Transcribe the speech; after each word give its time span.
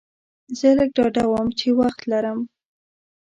زه 0.57 0.67
لږ 0.77 0.89
ډاډه 0.95 1.23
وم 1.31 1.47
چې 1.59 1.67
وخت 1.79 1.99
لرم. 2.11 2.39